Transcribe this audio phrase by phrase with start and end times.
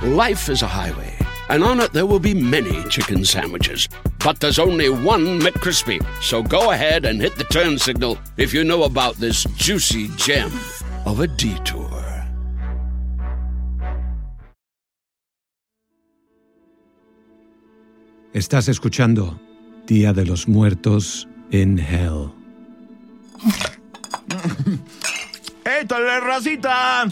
[0.00, 1.12] Life is a highway,
[1.48, 3.88] and on it there will be many chicken sandwiches.
[4.22, 5.98] But there's only one McCrispy.
[6.22, 10.52] So go ahead and hit the turn signal if you know about this juicy gem
[11.04, 11.90] of a detour.
[18.32, 19.40] Estás escuchando
[19.84, 22.30] Día de los Muertos en Hell.
[25.64, 27.08] ¡Échale, racita!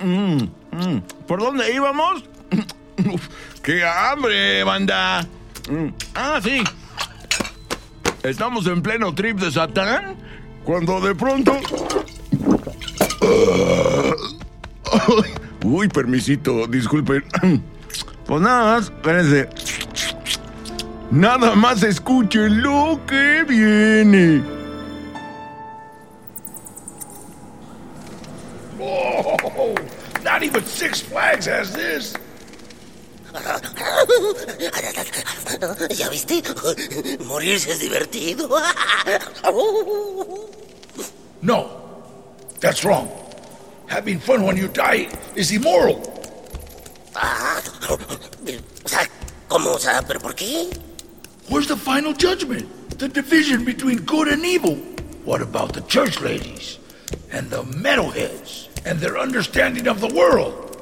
[0.00, 1.02] Mm, mm.
[1.26, 2.24] ¿Por dónde íbamos?
[3.12, 3.28] Uf,
[3.62, 5.26] ¡Qué hambre, banda!
[5.70, 5.88] Mm.
[6.14, 6.62] Ah, sí.
[8.22, 10.16] Estamos en pleno trip de Satán
[10.64, 11.58] cuando de pronto...
[15.64, 17.24] Uy, permisito, disculpen.
[18.26, 19.48] Pues nada más, espérense.
[21.10, 24.42] Nada más escuchen lo que viene.
[31.44, 32.14] Flags has this.
[35.98, 36.42] ¿Ya viste?
[37.24, 38.48] Morirse es divertido.
[41.42, 41.68] No,
[42.60, 43.10] that's wrong.
[43.86, 46.00] Having fun when you die is immoral.
[47.14, 47.98] Ah, o
[48.88, 49.06] sea,
[49.46, 49.74] ¿cómo?
[49.74, 50.70] O sea, ¿pero por qué?
[51.50, 52.66] Where's the final judgment?
[52.98, 54.76] The division between good and evil.
[55.26, 56.78] What about the church ladies
[57.30, 60.73] and the metalheads and their understanding of the world?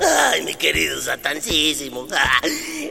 [0.00, 2.06] Ay, mi querido satancísimo.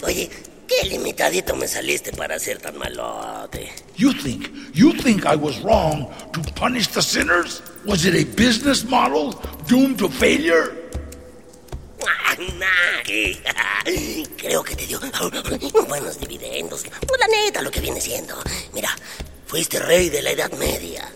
[0.04, 0.30] Oye,
[0.68, 3.72] qué limitadito me saliste para ser tan malote.
[3.96, 7.62] You think you think I was wrong to punish the sinners?
[7.86, 9.34] Was it a business model
[9.68, 10.84] doomed to failure?
[14.38, 15.00] Creo que te dio
[15.88, 16.84] buenos dividendos.
[17.20, 18.42] La neta, lo que viene siendo.
[18.74, 18.90] Mira,
[19.46, 21.10] fuiste rey de la Edad Media.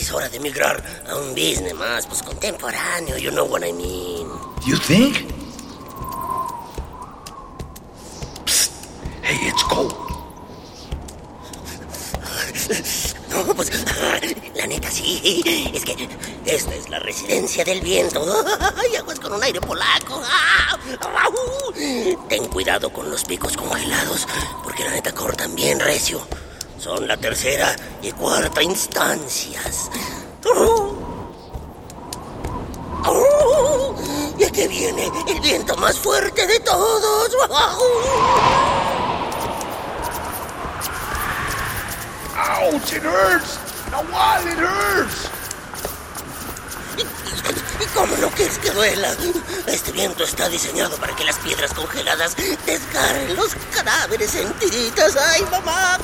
[0.00, 3.18] Ah, es hora de migrar a un business más pues, contemporáneo.
[3.18, 4.28] You know what I mean.
[4.66, 5.16] You think?
[8.46, 8.72] Psst.
[9.22, 9.94] Hey, it's cold.
[13.30, 13.70] No, pues
[14.54, 15.70] la neta sí.
[15.74, 16.08] Es que
[16.46, 18.24] esta es la residencia del viento.
[18.76, 20.22] Ay, aguas con un aire polaco.
[22.28, 24.26] Ten cuidado con los picos congelados,
[24.64, 26.26] porque la neta cortan bien recio.
[26.80, 29.90] Son la tercera y cuarta instancias.
[34.38, 37.36] Y aquí viene el viento más fuerte de todos.
[42.34, 43.58] Ouch, it hurts.
[43.90, 44.46] Now what?
[44.46, 45.39] It hurts.
[48.00, 49.14] ¿Y cómo no quieres que duela?
[49.66, 52.34] Este viento está diseñado para que las piedras congeladas
[52.64, 55.16] desgarren los cadáveres en tiritas.
[55.16, 55.98] ¡Ay, mamá!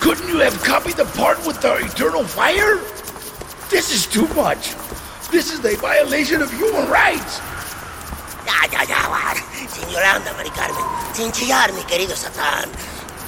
[0.00, 2.78] Couldn't you have copied the part with the eternal fire?
[3.70, 4.74] This is too much.
[5.30, 7.40] This is a violation of human rights.
[8.44, 9.34] Ya, ya, ya.
[9.72, 10.84] Sin Yolanda, Mari Carmen.
[11.14, 12.68] Sin chillar, mi querido Satán.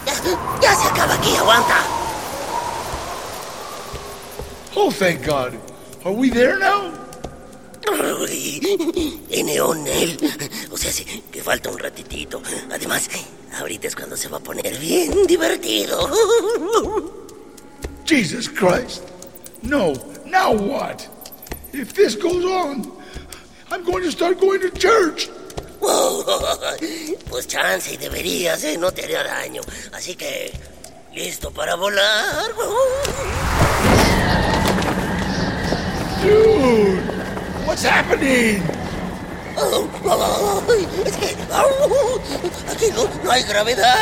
[0.05, 0.13] Ya,
[0.61, 1.83] ya se acaba aquí, aguanta.
[4.77, 5.68] Oh, thank God.
[6.09, 6.91] Are we there now?
[9.45, 10.17] Neonel.
[10.73, 12.41] O sea, sí, que falta un ratitito.
[12.73, 13.11] Además,
[13.59, 16.09] ahorita es cuando se va a poner bien divertido.
[18.07, 19.03] Jesus Christ.
[19.61, 19.93] No,
[20.25, 21.07] now what?
[21.75, 22.91] If this goes on,
[23.71, 25.29] I'm going to start going to church.
[27.29, 28.79] Pues chance y deberías, ¿eh?
[28.79, 29.61] No te haría daño.
[29.93, 30.53] Así que,
[31.13, 32.55] ¿listo para volar?
[36.23, 36.99] Dude,
[37.67, 38.63] what's happening?
[41.05, 41.37] Es que
[42.71, 43.97] aquí no, no hay gravedad.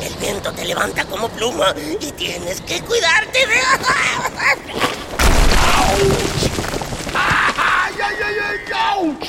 [0.00, 3.54] El viento te levanta como pluma y tienes que cuidarte de...
[5.64, 6.04] ¡Auch!
[7.14, 8.58] ¡Ay, ay, ay, ay!
[8.98, 9.28] ¡Ouch!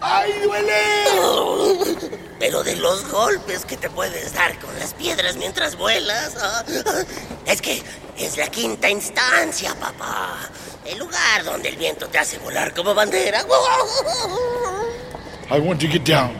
[0.00, 2.24] ¡Ay, duele!
[2.38, 6.34] Pero de los golpes que te puedes dar con las piedras mientras vuelas.
[6.40, 7.02] ah, ah,
[7.46, 7.82] Es que
[8.18, 10.38] es la quinta instancia, papá.
[10.86, 13.40] El lugar donde el viento te hace volar como bandera.
[15.50, 16.34] I want to get down.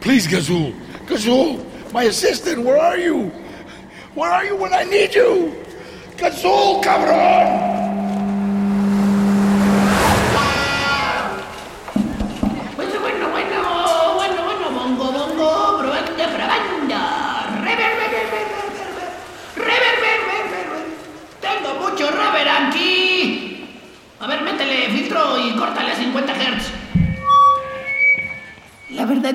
[0.00, 0.72] Please, Gazul.
[1.06, 3.30] Gazul, my assistant, where are you?
[4.14, 5.54] Where are you when I need you?
[6.16, 7.67] Gazul, cabrón!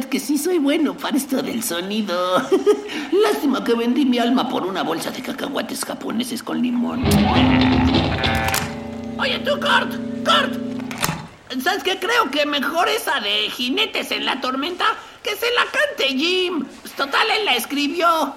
[0.02, 2.42] Que sí soy bueno para esto del sonido.
[3.12, 7.04] Lástima que vendí mi alma por una bolsa de cacahuates japoneses con limón.
[9.20, 9.94] Oye tú, Kurt,
[10.26, 11.62] Kurt.
[11.62, 12.00] ¿Sabes qué?
[12.00, 14.86] Creo que mejor esa de jinetes en la tormenta
[15.22, 16.66] que se la cante Jim.
[16.98, 18.34] Total, él la escribió.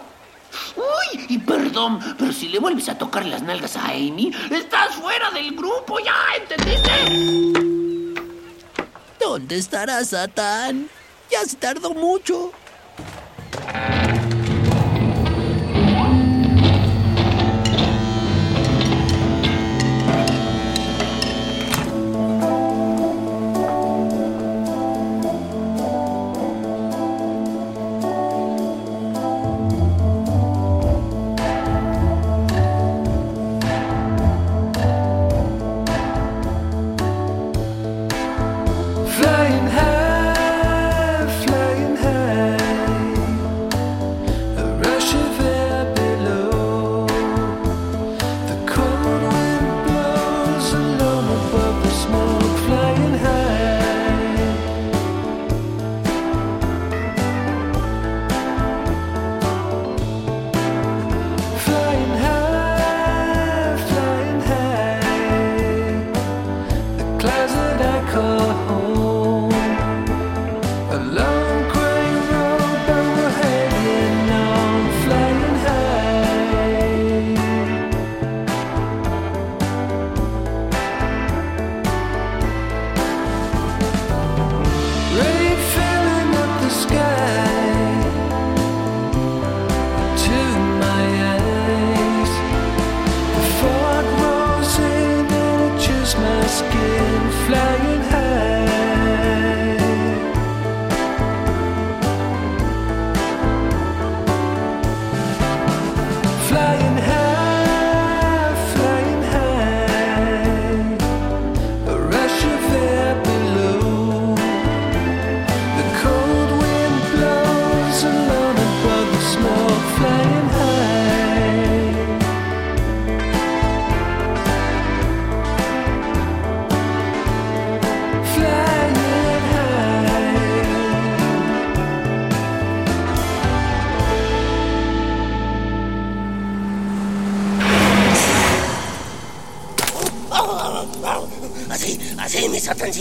[0.77, 5.31] Uy, y perdón, pero si le vuelves a tocar las nalgas a Amy, estás fuera
[5.31, 6.91] del grupo, ¿ya entendiste?
[9.19, 10.89] ¿Dónde estará Satán?
[11.31, 12.53] Ya se tardó mucho.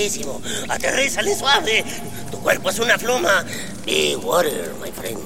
[0.09, 0.41] Satancísimo.
[0.69, 1.83] Aterrízale suave.
[2.31, 3.43] Tu cuerpo es una pluma.
[3.85, 5.19] Be water, my friend.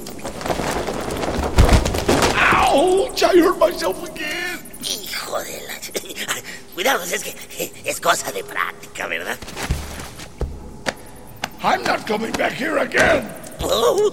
[2.35, 3.23] Ouch!
[3.23, 4.59] I hurt myself again.
[4.81, 5.73] Hijo de la...
[6.73, 9.37] Cuidado, es que es cosa de práctica, ¿verdad?
[11.61, 13.27] I'm not coming back here again.
[13.61, 14.09] Oh,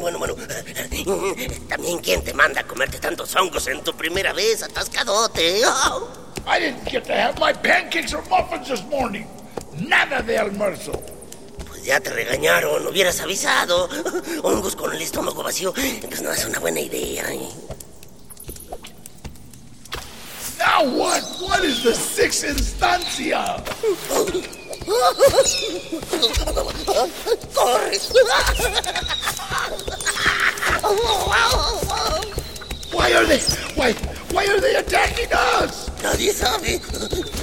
[0.00, 0.34] bueno, bueno.
[1.68, 5.62] También, ¿quién te manda a comerte tantos hongos en tu primera vez, atascadote?
[5.64, 6.08] Oh.
[6.48, 9.28] I didn't get to have my pancakes or muffins this morning.
[9.86, 10.92] Nada de almuerzo.
[11.66, 13.88] Pues ya te regañaron, hubieras avisado.
[14.42, 17.32] Hongos con el estómago vacío, pues no es una buena idea.
[17.32, 17.48] ¿eh?
[20.58, 21.22] Now what?
[21.40, 23.62] What is the sixth instancia?
[27.54, 27.98] ¡Corre!
[32.92, 33.38] Why are they?
[33.76, 33.92] Why?
[34.32, 35.87] Why are they attacking us?
[36.02, 36.80] Nadie sabe.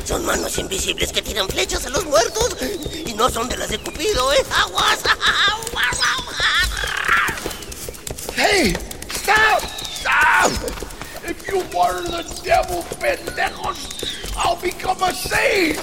[0.05, 2.55] Son manos invisibles que tiran flechas a los muertos.
[3.05, 4.45] Y no son de las de Cupido, ¿eh?
[4.51, 4.99] ¡Aguas!
[8.35, 8.75] Hey!
[9.11, 9.61] Stop!
[9.93, 10.51] Stop!
[11.23, 15.79] If you water the devil, pendejos, I'll become a saint.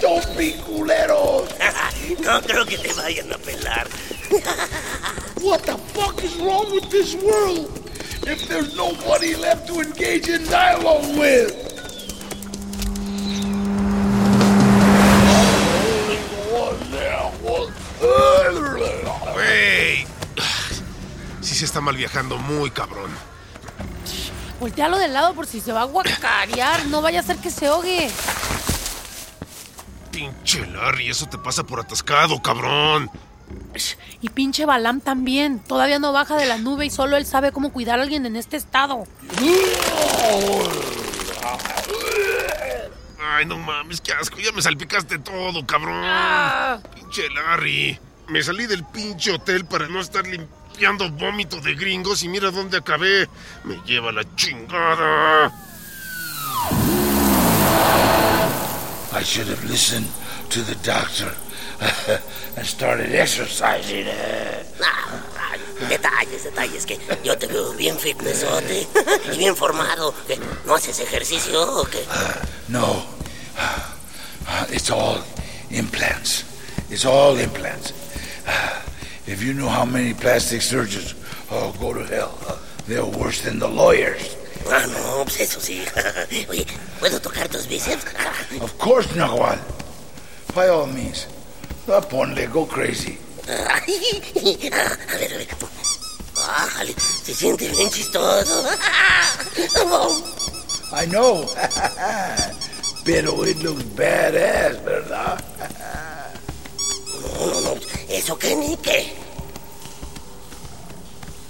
[0.00, 1.48] Don't be culeros.
[2.20, 3.88] No creo que te vayan a pelar.
[5.42, 7.70] What the fuck is wrong with this world?
[8.26, 11.61] If there's nobody left to engage in dialogue with.
[19.42, 20.06] ¡Güey!
[21.40, 23.10] Sí se está mal viajando muy cabrón.
[24.60, 26.86] Voltealo de lado por si se va a guacarear.
[26.86, 28.08] No vaya a ser que se ahogue.
[30.12, 33.10] Pinche Larry, eso te pasa por atascado, cabrón.
[34.20, 35.58] Y pinche Balam también.
[35.58, 38.36] Todavía no baja de la nube y solo él sabe cómo cuidar a alguien en
[38.36, 39.04] este estado.
[43.20, 44.38] Ay, no mames, qué asco.
[44.38, 46.02] Ya me salpicaste todo, cabrón.
[46.04, 46.78] Ah.
[46.94, 47.98] Pinche Larry.
[48.32, 52.78] Me salí del pinche hotel para no estar limpiando vómito de gringos y mira dónde
[52.78, 53.28] acabé.
[53.62, 55.52] Me lleva la chingada.
[59.12, 60.06] I should have listened
[60.48, 61.30] to the doctor
[62.56, 64.06] and started exercising.
[64.82, 65.54] Ah,
[65.90, 68.88] detalles, detalles, que yo te veo bien fitnessote
[69.30, 70.14] y bien formado.
[70.26, 72.02] ¿Que ¿No haces ejercicio o qué?
[72.68, 73.04] No.
[74.70, 75.22] It's all
[75.70, 76.44] implants.
[76.88, 77.92] It's all implants.
[79.26, 81.14] If you knew how many plastic surgeons
[81.50, 82.36] oh, go to hell,
[82.86, 84.36] they're worse than the lawyers.
[84.66, 85.82] Ah, no, pues eso sí.
[86.48, 86.66] Oye,
[87.00, 88.04] ¿puedo tocar tus bíceps?
[88.60, 89.58] Of course, Nahual.
[90.54, 91.26] By all means.
[91.88, 93.18] Uh, ponle, go crazy.
[93.48, 93.80] A
[95.18, 95.48] ver, a ver.
[96.36, 96.94] Ájale,
[97.24, 98.64] se siente bien chistoso.
[100.92, 101.46] I know.
[103.04, 105.42] Pero it looks badass, ¿verdad?
[108.22, 109.12] ¿Eso qué ni qué?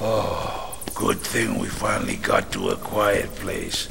[0.01, 3.91] Oh, good thing we finally got to a quiet place.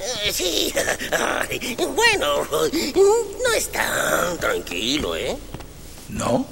[0.00, 0.72] Eh, sí.
[1.94, 5.36] Bueno, no es tan tranquilo, ¿eh?
[6.08, 6.46] No?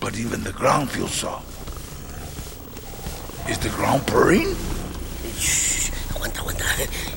[0.00, 1.44] But even the ground feels soft.
[3.50, 4.56] Is the ground purring?
[5.36, 6.64] Shh, aguanta, aguanta.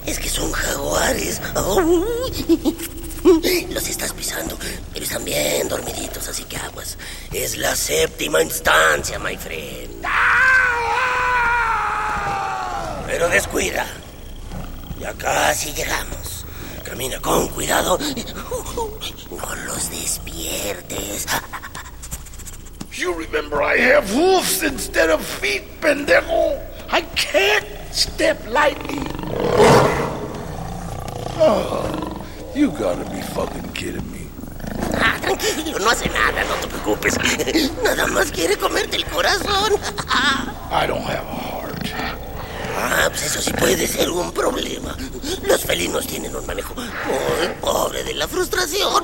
[0.05, 1.39] Es que son jaguares.
[3.69, 4.57] Los estás pisando,
[4.91, 6.97] pero están bien dormiditos, así que aguas.
[7.31, 10.05] Es la séptima instancia, my friend.
[13.07, 13.85] Pero descuida.
[14.99, 16.45] Ya casi llegamos.
[16.83, 17.97] Camina con cuidado.
[19.31, 21.25] No los despiertes.
[22.91, 26.59] You remember I have hoofs instead of feet, pendejo.
[26.91, 29.01] I can't step lightly.
[31.39, 32.02] Oh,
[32.55, 34.27] you gotta be fucking kidding me.
[34.95, 37.17] Ah, tranquilo, no hace nada, no te preocupes.
[37.83, 39.73] Nada más quiere comerte el corazón.
[40.71, 41.89] I don't have a heart.
[42.75, 44.95] Ah, pues eso sí puede ser un problema.
[45.47, 46.87] Los felinos tienen un manejo muy
[47.61, 49.03] pobre de la frustración.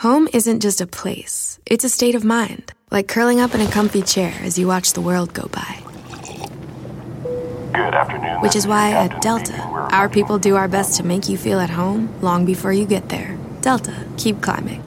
[0.00, 3.70] Home isn't just a place, it's a state of mind, like curling up in a
[3.70, 5.82] comfy chair as you watch the world go by.
[7.74, 8.40] Good afternoon.
[8.40, 9.60] Which is why at Delta,
[9.92, 13.10] our people do our best to make you feel at home long before you get
[13.10, 13.36] there.
[13.60, 14.82] Delta, keep climbing.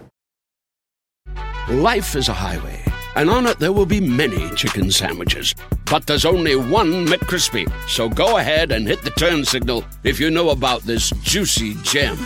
[1.70, 2.84] Life is a highway,
[3.16, 5.54] and on it there will be many chicken sandwiches.
[5.92, 7.72] But there's only one McCrispy.
[7.88, 12.18] So go ahead and hit the turn signal if you know about this juicy gem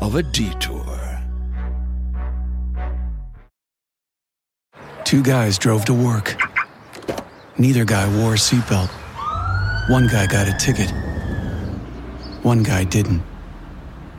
[0.00, 0.81] of a detour.
[5.12, 6.40] Two guys drove to work.
[7.58, 8.88] Neither guy wore a seatbelt.
[9.90, 10.90] One guy got a ticket.
[12.42, 13.22] One guy didn't.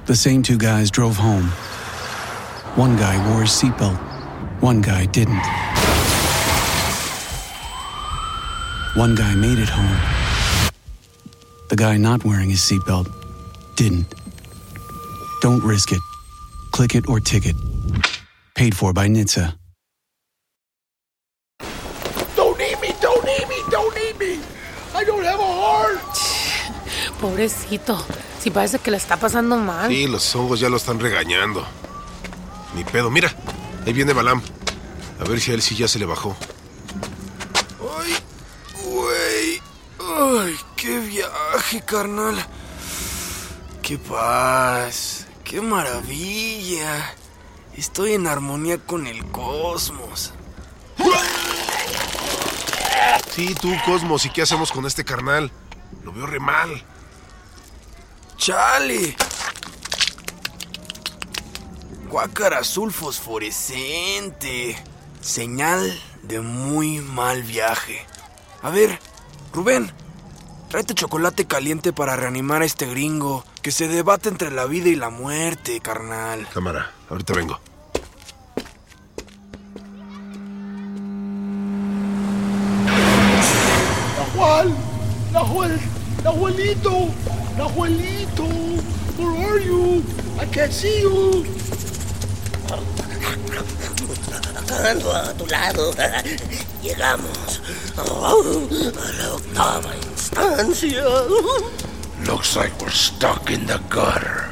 [0.06, 1.46] The same two guys drove home.
[2.76, 3.98] One guy wore a seatbelt.
[4.62, 5.42] One guy didn't.
[8.96, 9.98] One guy made it home.
[11.70, 13.12] The guy not wearing his seatbelt
[13.76, 14.14] didn't.
[15.42, 16.02] Don't risk it.
[16.72, 17.56] Click it or ticket.
[18.54, 19.63] Paid for by NHTSA.
[25.14, 26.02] Don't have a heart.
[27.20, 28.06] Pobrecito.
[28.40, 29.90] Si parece que le está pasando mal.
[29.90, 31.66] Sí, los hongos ya lo están regañando.
[32.76, 33.10] Ni pedo.
[33.10, 33.34] Mira,
[33.86, 34.42] ahí viene Balam.
[35.20, 36.36] A ver si a él sí ya se le bajó.
[38.00, 38.14] Ay,
[38.84, 39.62] güey.
[40.00, 42.46] Ay, qué viaje, carnal.
[43.82, 45.28] Qué paz.
[45.44, 47.16] Qué maravilla.
[47.78, 50.34] Estoy en armonía con el cosmos.
[53.34, 55.50] Sí, tú, Cosmos, ¿y qué hacemos con este carnal?
[56.04, 56.70] Lo veo re mal.
[58.38, 59.16] ¡Chale!
[62.12, 64.78] Guácara azul fosforescente.
[65.20, 68.06] Señal de muy mal viaje.
[68.62, 69.00] A ver,
[69.52, 69.92] Rubén,
[70.70, 74.96] tráete chocolate caliente para reanimar a este gringo que se debate entre la vida y
[74.96, 76.48] la muerte, carnal.
[76.54, 77.60] Cámara, ahorita vengo.
[84.44, 84.76] Nahual,
[85.32, 85.74] Nahual,
[86.20, 87.08] Nahualito,
[87.56, 88.52] Nahualito,
[89.16, 90.04] where are you?
[90.38, 91.48] I can't see you.
[94.84, 95.94] Ando a tu lado.
[96.84, 97.62] Llegamos
[97.96, 101.08] a la octava instancia.
[102.28, 104.52] Looks like we're stuck in the gutter.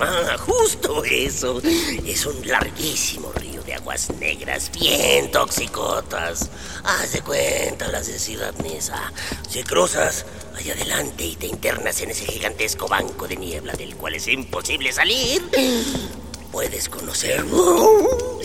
[0.00, 1.60] Ah, justo eso.
[2.04, 6.50] Es un larguísimo río aguas negras, bien toxicotas.
[6.84, 9.12] Haz de cuenta las de Ciudad Neza.
[9.48, 14.14] Si cruzas allá adelante y te internas en ese gigantesco banco de niebla del cual
[14.14, 15.42] es imposible salir,
[16.52, 18.40] puedes conocer uh,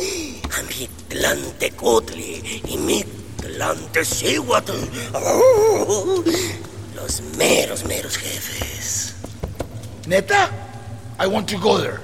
[0.57, 3.03] a mi Tlantecutli y mi
[3.41, 4.71] Tlantecihuatl.
[5.13, 6.23] Uh,
[6.95, 9.15] los meros, meros jefes.
[10.07, 10.51] Neta?
[11.17, 12.01] I want to go there.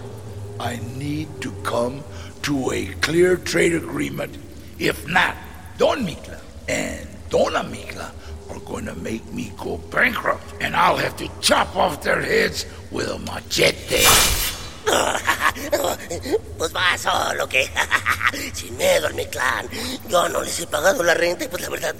[0.59, 2.03] I need to come
[2.43, 4.37] to a clear trade agreement.
[4.79, 5.35] If not,
[5.77, 8.11] Don Mikla and Dona Mikla
[8.49, 12.65] are going to make me go bankrupt, and I'll have to chop off their heads
[12.91, 14.03] with a machete.
[16.57, 17.69] Pues va solo que.
[18.53, 19.67] Sin miedo al mi clan.
[20.07, 21.95] Yo no les he pagado la renta y pues la verdad.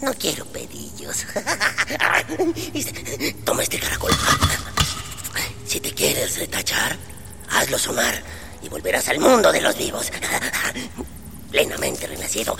[0.00, 1.26] No quiero pedillos.
[3.44, 4.12] Toma este caracol.
[5.66, 6.96] Si te quieres retachar,
[7.50, 8.22] hazlo sonar
[8.64, 10.10] y volverás al mundo de los vivos.
[11.50, 12.56] Plenamente renacido.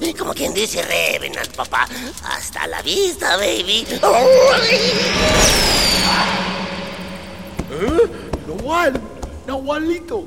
[0.00, 1.86] Uy, como quien dice Revenant, papá.
[2.24, 3.86] Hasta la vista, baby.
[7.70, 8.10] ¿Eh?
[8.48, 9.00] Nahual,
[9.46, 10.24] Nahualito,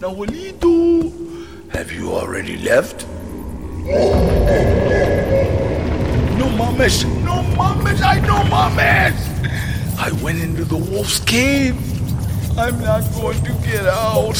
[0.00, 1.12] Nahualito.
[1.74, 3.04] Have you already left?
[6.38, 9.14] No mames, no mames, I no mames.
[9.98, 11.76] I went into the wolf's cave.
[12.58, 14.36] I'm not going to get out.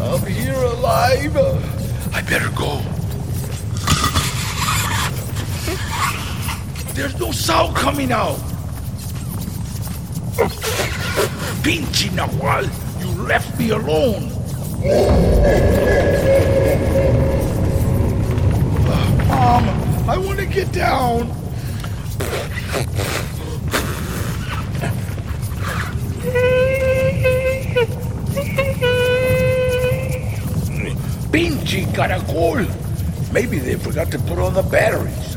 [0.00, 1.36] I'm here alive.
[2.14, 2.80] I better go.
[6.94, 8.36] There's no sound coming out.
[11.64, 12.70] Pinche Nahual,
[13.00, 14.30] you left me alone.
[19.26, 19.68] Mom,
[20.08, 21.32] I want to get down.
[31.94, 32.66] Caracol.
[33.32, 35.14] Maybe they forgot to put on the batteries.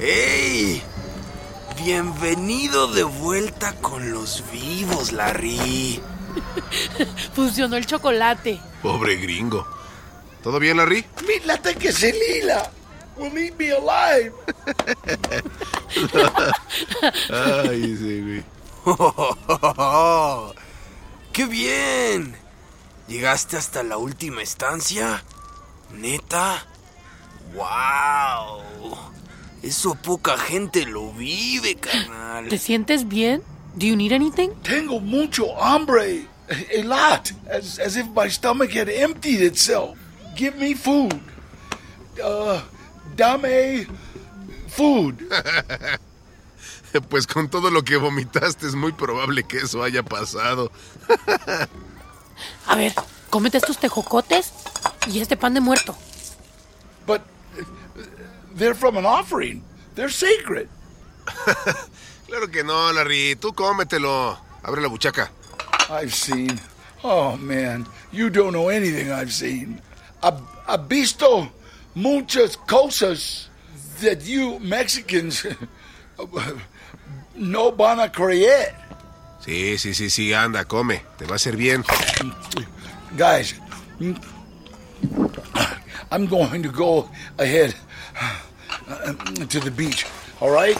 [0.00, 0.82] ¡Ey!
[1.76, 6.00] Bienvenido de vuelta con los vivos, Larry.
[7.34, 8.60] Funcionó el chocolate.
[8.82, 9.66] Pobre gringo.
[10.42, 11.04] ¿Todo bien, Larry?
[11.26, 12.70] Mítlate que se lila.
[13.16, 14.32] Will eat me alive.
[17.30, 18.44] Ay, sí, güey.
[21.32, 22.34] ¡Qué bien!
[23.08, 25.24] ¿Llegaste hasta la última estancia?
[25.92, 26.66] ¿Neta?
[27.54, 28.62] ¡Wow!
[29.62, 32.48] Eso poca gente lo vive, carnal.
[32.48, 33.42] ¿Te sientes bien?
[33.74, 34.50] Do you need anything?
[34.62, 36.26] Tengo mucho hambre.
[36.50, 37.32] A lot.
[37.50, 39.98] As, as if my stomach had emptied itself.
[40.38, 41.20] Give me food.
[42.22, 42.62] Uh,
[43.16, 43.86] dame
[44.68, 45.28] food.
[47.10, 50.72] Pues con todo lo que vomitaste es muy probable que eso haya pasado.
[52.66, 52.94] A ver,
[53.28, 54.52] cómete estos tejocotes
[55.06, 55.94] y este pan de muerto.
[57.06, 57.20] But
[57.58, 57.62] uh,
[58.56, 59.62] they're from an offering.
[59.96, 60.68] They're sacred.
[62.26, 63.36] Claro que no, Larry.
[63.36, 64.38] Tú cómetelo.
[64.62, 65.30] Abre la buchaca.
[65.88, 66.60] I've seen.
[67.02, 67.86] Oh, man.
[68.12, 69.80] You don't know anything I've seen.
[70.22, 70.32] I,
[70.66, 71.50] I visto
[71.94, 73.48] muchas cosas
[74.00, 75.46] that you Mexicans
[77.34, 78.74] no van a creer.
[79.44, 80.32] Sí, sí, sí, sí.
[80.34, 81.02] Anda, come.
[81.16, 81.84] Te va a hacer bien.
[83.16, 83.54] Guys,
[86.10, 87.74] I'm going to go ahead
[88.88, 89.12] uh,
[89.46, 90.04] to the beach,
[90.40, 90.76] all right?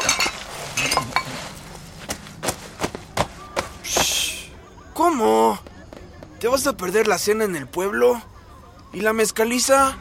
[4.95, 5.59] ¿Cómo?
[6.41, 8.21] ¿Te vas a perder la cena en el pueblo?
[8.93, 9.97] ¿Y la mezcaliza?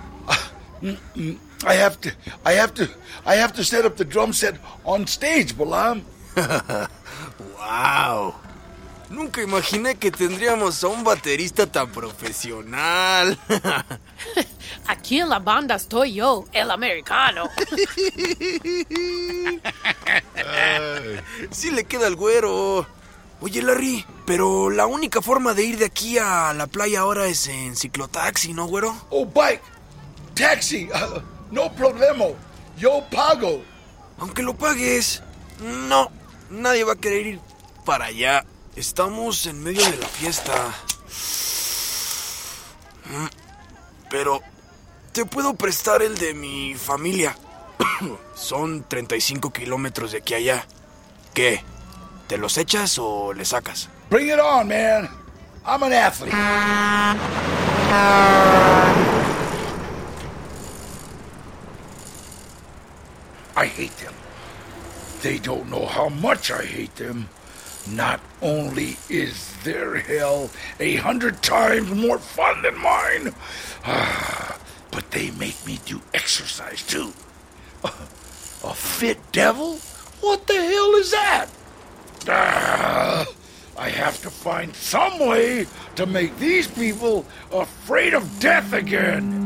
[0.82, 2.10] I have to,
[2.46, 2.88] I have to,
[3.26, 6.04] I have to set up the drum set on stage, Balam.
[7.58, 8.36] ¡Wow!
[9.10, 13.40] Nunca imaginé que tendríamos a un baterista tan profesional.
[14.88, 17.50] Aquí en la banda estoy yo, el americano.
[21.52, 22.86] sí le queda al güero.
[23.40, 27.48] Oye, Larry, pero la única forma de ir de aquí a la playa ahora es
[27.48, 28.96] en ciclotaxi, ¿no, güero?
[29.10, 29.62] Oh, bike,
[30.34, 31.22] taxi, uh,
[31.52, 32.26] no problema.
[32.78, 33.62] Yo pago.
[34.20, 35.22] Aunque lo pagues,
[35.88, 36.12] no,
[36.50, 37.40] nadie va a querer ir
[37.86, 38.44] para allá.
[38.76, 40.54] Estamos en medio de la fiesta.
[43.06, 43.28] Mm,
[44.10, 44.42] Pero
[45.12, 47.38] te puedo prestar el de mi familia.
[48.36, 50.68] Son 35 kilómetros de aquí a allá.
[51.34, 51.64] ¿Qué?
[52.28, 53.88] ¿Te los echas o le sacas?
[54.10, 55.08] Bring it on, man.
[55.66, 56.34] I'm an athlete.
[63.56, 64.14] I hate them.
[65.22, 67.30] They don't know how much I hate them.
[67.90, 73.34] Not only is their hell a hundred times more fun than mine,
[74.92, 77.14] but they make me do exercise too.
[78.64, 79.78] A fit devil?
[80.20, 81.48] What the hell is that?
[82.28, 83.26] Ah,
[83.78, 89.46] I have to find some way to make these people afraid of death again.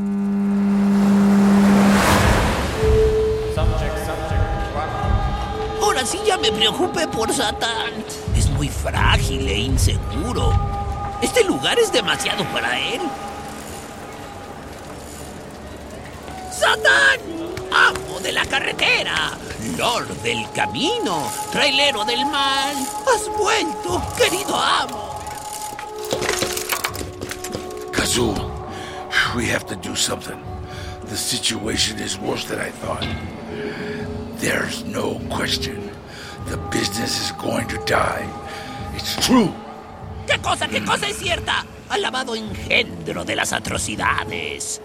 [5.81, 7.91] Ahora sí ya me preocupé por Satán.
[8.35, 10.53] Es muy frágil e inseguro.
[11.21, 13.01] Este lugar es demasiado para él.
[16.51, 17.40] ¡Satán!
[18.21, 19.37] De la carretera,
[19.77, 22.75] Lord del camino, trailero del mal.
[23.07, 25.19] Has vuelto, querido amo.
[27.91, 28.35] Kazoo,
[29.35, 30.37] we have to do something.
[31.07, 33.05] The situation is worse than I thought.
[34.37, 35.89] There's no question.
[36.47, 38.27] The business is going to die.
[38.95, 39.51] It's true.
[40.27, 41.65] ¿Qué cosa, qué cosa es cierta?
[41.89, 44.81] Alabado engendro de las atrocidades.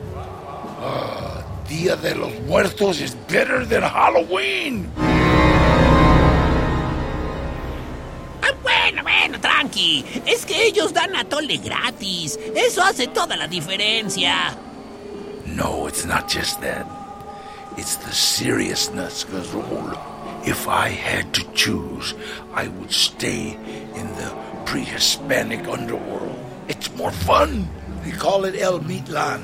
[0.81, 4.88] Ah, Día de los Muertos is better than Halloween.
[8.40, 10.05] Ah, bueno, bueno, tranqui.
[10.26, 12.38] Es que ellos dan atole gratis.
[12.55, 14.57] Eso hace toda la diferencia.
[15.44, 16.87] No, it's not just that.
[17.76, 19.98] It's the seriousness, Gazul.
[20.46, 22.14] If I had to choose,
[22.55, 23.59] I would stay
[23.96, 24.33] in the
[24.66, 26.38] pre-Hispanic underworld.
[26.68, 27.68] It's more fun.
[28.05, 29.42] They call it El Mitlan.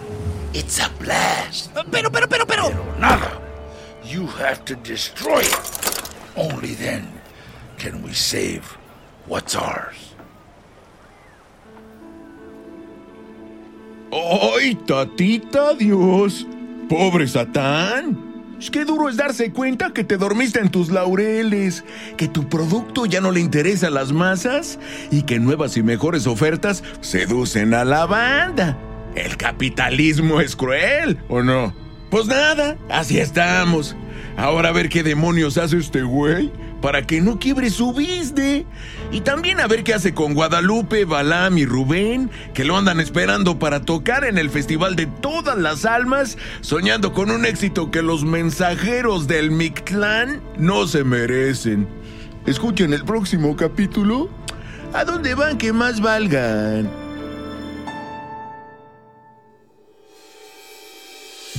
[0.55, 1.73] It's a blast.
[1.91, 2.71] Pero, pero, pero, pero.
[2.99, 3.41] Nada.
[4.05, 6.11] You have to destroy it.
[6.37, 7.09] Only then
[7.79, 8.63] can we save
[9.27, 10.15] what's ours.
[14.13, 16.47] ¡Ay, tatita Dios!
[16.87, 18.33] ¡Pobre Satán!
[18.71, 21.83] Qué duro es darse cuenta que te dormiste en tus laureles,
[22.19, 24.79] que tu producto ya no le interesa a las masas
[25.11, 28.79] y que nuevas y mejores ofertas seducen a la banda.
[29.15, 31.75] El capitalismo es cruel, ¿o no?
[32.11, 33.97] Pues nada, así estamos.
[34.37, 36.51] Ahora a ver qué demonios hace este güey
[36.83, 38.65] para que no quiebre su business.
[39.11, 43.59] Y también a ver qué hace con Guadalupe, Balam y Rubén, que lo andan esperando
[43.59, 48.25] para tocar en el Festival de Todas las Almas, soñando con un éxito que los
[48.25, 51.87] mensajeros del Mictlán no se merecen.
[52.47, 54.29] Escuchen el próximo capítulo.
[54.93, 57.02] ¿A dónde van que más valgan?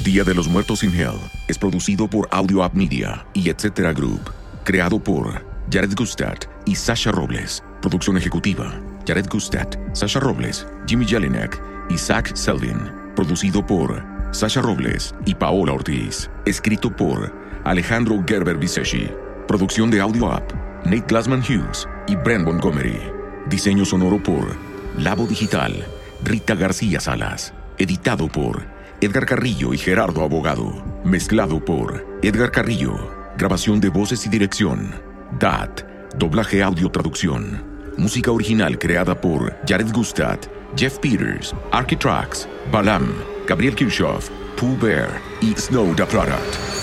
[0.03, 4.19] Día de los Muertos in Hell es producido por Audio App Media y Etcétera Group.
[4.65, 6.35] Creado por Jared Gustad
[6.65, 7.63] y Sasha Robles.
[7.81, 11.57] Producción ejecutiva: Jared Gustad, Sasha Robles, Jimmy Jelinek
[11.89, 12.77] y Zach Selvin.
[13.15, 16.29] Producido por Sasha Robles y Paola Ortiz.
[16.45, 19.09] Escrito por Alejandro Gerber Viseshi.
[19.47, 20.51] Producción de Audio App:
[20.83, 22.99] Nate Glassman Hughes y Brent Montgomery.
[23.47, 24.53] Diseño sonoro por
[24.97, 25.85] Labo Digital,
[26.25, 27.53] Rita García Salas.
[27.77, 30.81] Editado por Edgar Carrillo y Gerardo Abogado.
[31.03, 33.11] Mezclado por Edgar Carrillo.
[33.37, 34.95] Grabación de voces y dirección.
[35.39, 35.81] DAT.
[36.15, 37.61] Doblaje audio traducción.
[37.97, 40.39] Música original creada por Jared Gustad,
[40.77, 43.13] Jeff Peters, Architrax, Balam,
[43.45, 46.82] Gabriel Kirchhoff, Pooh Bear y Snow the Product.